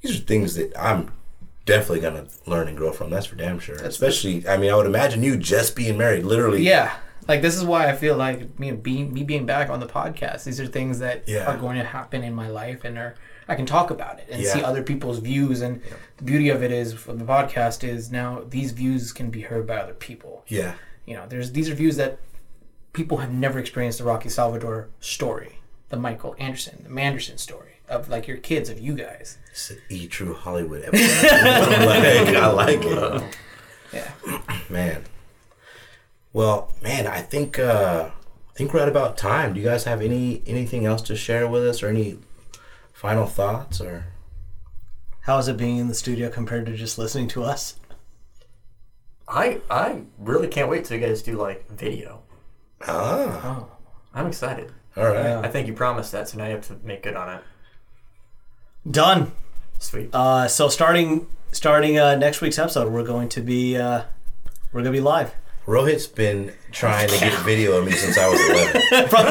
[0.03, 1.13] these are things that I'm
[1.69, 3.11] definitely gonna learn and grow from.
[3.11, 3.77] That's for damn sure.
[3.77, 6.63] Especially, I mean, I would imagine you just being married, literally.
[6.63, 6.93] Yeah.
[7.29, 10.45] Like this is why I feel like me being me being back on the podcast.
[10.45, 11.45] These are things that Yeah.
[11.47, 13.15] are going to happen in my life, and are
[13.47, 15.61] I can talk about it and see other people's views.
[15.61, 15.81] And
[16.17, 19.67] the beauty of it is, from the podcast, is now these views can be heard
[19.67, 20.45] by other people.
[20.49, 20.75] Yeah.
[21.07, 22.19] You know, there's these are views that
[22.95, 25.59] people have never experienced the Rocky Salvador story,
[25.91, 29.39] the Michael Anderson, the Manderson story of like your kids, of you guys.
[29.51, 31.29] It's an E True Hollywood episode.
[31.31, 31.85] I
[32.25, 33.39] like, I like it.
[33.93, 34.41] Yeah.
[34.69, 35.05] Man.
[36.33, 39.55] Well, man, I think uh I think we're at about time.
[39.55, 42.19] Do you guys have any anything else to share with us or any
[42.93, 44.05] final thoughts or
[45.23, 47.77] How is it being in the studio compared to just listening to us?
[49.27, 52.23] I I really can't wait till you guys do like video.
[52.87, 53.67] Ah,
[54.15, 54.73] I'm excited.
[54.97, 55.37] all right.
[55.45, 57.43] I think you promised that, so now you have to make good on it.
[58.89, 59.33] Done.
[59.79, 60.11] Sweet.
[60.13, 64.03] Uh, so starting starting uh, next week's episode, we're going to be uh,
[64.73, 65.35] we're gonna be live
[65.69, 69.09] Rohit's been trying to get video of me since I was 11.
[69.09, 69.27] from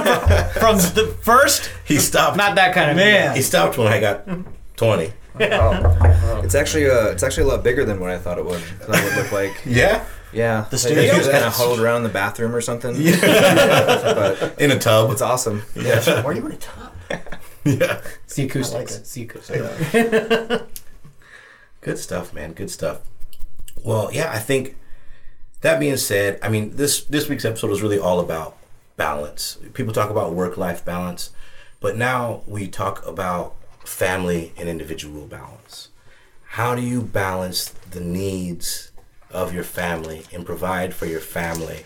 [0.52, 1.72] from, the first.
[1.84, 2.38] He stopped.
[2.38, 3.36] Not that kind of Man.
[3.36, 4.28] He stopped when I got
[4.76, 5.12] 20.
[5.40, 8.60] It's actually uh, it's actually a lot bigger than what I thought it would.
[8.60, 9.62] Thought it would look like.
[9.66, 11.12] Yeah, Yeah, The Like, studio?
[11.12, 12.96] He was kind of huddled around the bathroom or something.
[13.02, 15.10] Yeah, but in a tub.
[15.10, 15.64] it's awesome.
[15.76, 16.94] Yeah, Why are you in a tub?
[17.64, 18.02] yeah.
[18.26, 19.02] See acoustics.
[19.08, 19.92] See acoustics.
[21.82, 22.54] Good stuff, man.
[22.54, 23.02] Good stuff.
[23.84, 24.76] Well, yeah, I think
[25.62, 28.58] that being said, I mean this this week's episode is really all about
[28.96, 29.58] balance.
[29.74, 31.32] People talk about work life balance,
[31.80, 35.90] but now we talk about family and individual balance.
[36.52, 38.92] How do you balance the needs
[39.30, 41.86] of your family and provide for your family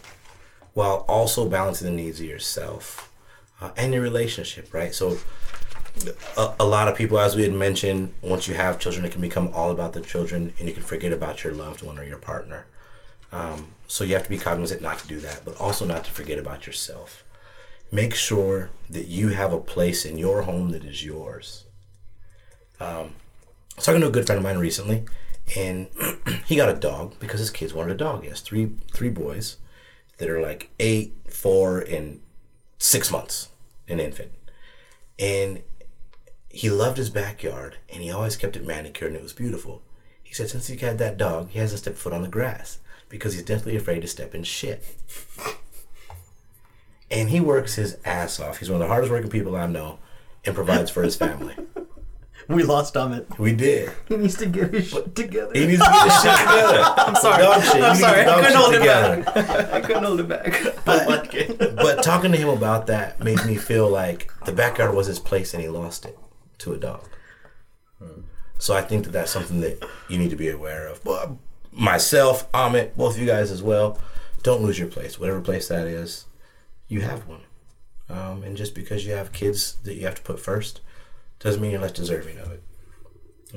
[0.73, 3.11] while also balancing the needs of yourself
[3.62, 4.93] uh, and your relationship, right?
[4.93, 5.17] So
[6.38, 9.21] a, a lot of people, as we had mentioned, once you have children, it can
[9.21, 12.17] become all about the children, and you can forget about your loved one or your
[12.17, 12.65] partner.
[13.32, 16.12] Um, so you have to be cognizant not to do that, but also not to
[16.12, 17.24] forget about yourself.
[17.91, 21.65] Make sure that you have a place in your home that is yours.
[22.80, 23.15] Um,
[23.74, 25.06] I was talking to a good friend of mine recently,
[25.56, 25.88] and
[26.45, 28.24] he got a dog because his kids wanted a dog.
[28.24, 29.58] He has three three boys
[30.17, 32.21] that are like eight, four, and
[32.78, 33.50] six months,
[33.91, 34.32] an infant,
[35.19, 35.62] and
[36.54, 39.82] he loved his backyard and he always kept it manicured and it was beautiful.
[40.21, 43.34] He said since he had that dog, he hasn't stepped foot on the grass because
[43.34, 44.84] he's deathly afraid to step in shit.
[47.10, 48.58] And he works his ass off.
[48.60, 49.99] He's one of the hardest working people I know
[50.45, 51.56] and provides for his family.
[52.47, 53.38] We lost Amit.
[53.38, 53.91] We did.
[54.08, 55.51] He needs to get his shit together.
[55.54, 56.84] He needs to get his shit together.
[56.97, 57.43] I'm sorry.
[57.43, 57.82] Dog shit.
[57.82, 58.21] I'm sorry.
[58.21, 59.69] I couldn't shit hold it together.
[59.73, 60.86] I couldn't hold it back.
[60.86, 65.19] But, but talking to him about that made me feel like the backyard was his
[65.19, 66.17] place and he lost it
[66.60, 67.08] to a dog.
[68.58, 71.04] So I think that that's something that you need to be aware of.
[71.04, 71.32] But
[71.71, 73.97] myself, Amit, both of you guys as well,
[74.43, 75.19] don't lose your place.
[75.19, 76.25] Whatever place that is,
[76.88, 77.41] you have one.
[78.08, 80.82] Um, and just because you have kids that you have to put first
[81.43, 82.63] doesn't mean you're less deserving of it.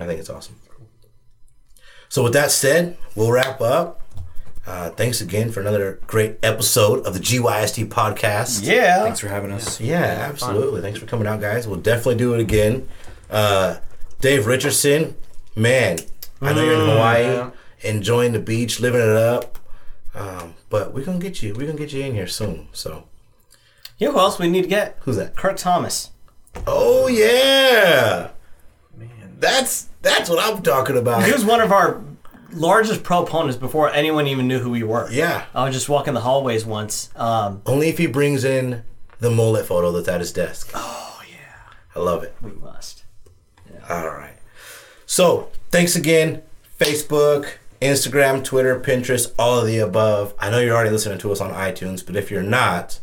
[0.01, 0.57] I think it's awesome.
[2.09, 4.01] So with that said, we'll wrap up.
[4.67, 8.67] Uh, thanks again for another great episode of the GYST podcast.
[8.67, 9.03] Yeah.
[9.03, 9.81] Thanks for having us.
[9.81, 9.97] Yeah,
[10.29, 10.81] absolutely.
[10.81, 11.69] Thanks for coming out, guys.
[11.69, 12.89] We'll definitely do it again.
[13.31, 13.77] Uh,
[14.21, 15.17] Dave Richardson,
[15.55, 15.99] man,
[16.41, 17.51] I know you're in Hawaii, yeah.
[17.83, 19.59] enjoying the beach, living it up.
[20.15, 21.53] Um, but we're gonna get you.
[21.55, 22.69] We're gonna get you in here soon.
[22.73, 23.05] So
[23.99, 24.97] You know who else we need to get?
[25.01, 25.35] who's that?
[25.37, 26.11] Kurt Thomas.
[26.67, 28.31] Oh yeah,
[28.97, 31.25] man, that's that's what I'm talking about.
[31.25, 32.01] He was one of our
[32.53, 35.11] largest proponents before anyone even knew who we were.
[35.11, 37.11] Yeah, I was just walking the hallways once.
[37.17, 38.83] Um, only if he brings in
[39.19, 40.71] the mullet photo that's at his desk.
[40.75, 42.35] Oh yeah, I love it.
[42.41, 43.05] we must.
[43.89, 44.37] All right.
[45.07, 46.43] So, thanks again.
[46.79, 47.47] Facebook,
[47.81, 50.35] Instagram, Twitter, Pinterest, all of the above.
[50.39, 53.01] I know you're already listening to us on iTunes, but if you're not,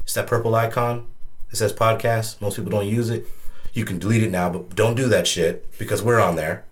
[0.00, 1.06] it's that purple icon.
[1.52, 2.40] It says podcast.
[2.40, 3.26] Most people don't use it.
[3.74, 6.64] You can delete it now, but don't do that shit because we're on there.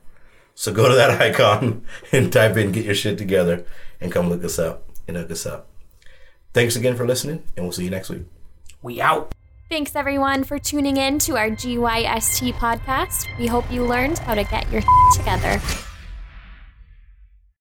[0.55, 3.65] So go to that icon and type in get your shit together
[4.01, 5.69] and come look us up and hook us up.
[6.53, 8.25] Thanks again for listening, and we'll see you next week.
[8.83, 9.33] We out.
[9.69, 13.29] Thanks everyone for tuning in to our GYST podcast.
[13.39, 14.83] We hope you learned how to get your
[15.15, 15.61] together.